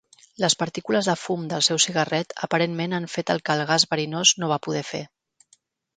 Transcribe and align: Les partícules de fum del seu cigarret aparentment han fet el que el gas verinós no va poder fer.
Les 0.43 0.53
partícules 0.61 1.09
de 1.09 1.13
fum 1.23 1.43
del 1.51 1.65
seu 1.67 1.81
cigarret 1.85 2.35
aparentment 2.47 2.97
han 2.99 3.07
fet 3.17 3.33
el 3.35 3.45
que 3.51 3.59
el 3.59 3.65
gas 3.73 3.89
verinós 3.93 4.33
no 4.41 4.51
va 4.53 4.59
poder 4.69 4.83
fer. 4.93 5.07